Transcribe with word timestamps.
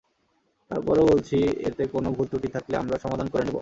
তার 0.71 0.81
পরও 0.81 1.03
বলছি, 1.07 1.37
এতে 1.67 1.83
কোনো 1.93 2.07
ভুল-ত্রুটি 2.15 2.49
থাকলে 2.55 2.75
আমরা 2.77 2.95
সমাধান 3.03 3.27
করে 3.29 3.43
নেব। 3.45 3.57